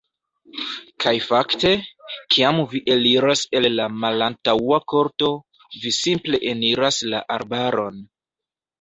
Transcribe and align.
Kaj 1.03 1.11
fakte, 1.25 1.73
kiam 2.37 2.63
vi 2.73 2.81
eliras 2.97 3.45
el 3.61 3.71
la 3.75 3.87
malantaŭa 3.99 4.83
korto, 4.95 5.33
vi 5.85 5.97
simple 6.03 6.45
eniras 6.57 7.03
la 7.15 7.25
arbaron. 7.41 8.07